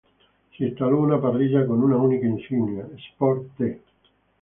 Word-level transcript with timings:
Se 0.57 0.63
instaló 0.65 0.97
una 0.99 1.21
parrilla 1.21 1.63
con 1.67 1.83
una 1.83 1.95
única 1.95 2.25
insignia 2.25 2.87
"spor 2.97 3.45
t". 3.55 3.81